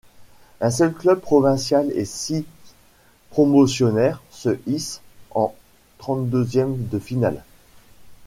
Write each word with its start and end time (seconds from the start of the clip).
Un 0.61 0.71
seul 0.71 0.95
club 0.95 1.19
provincial 1.19 1.91
et 1.93 2.05
six 2.05 2.43
Promotionnaires 3.29 4.23
se 4.31 4.57
hissent 4.65 4.99
en 5.29 5.53
trente-deuxièmes 5.99 6.87
de 6.87 6.97
finale. 6.97 7.43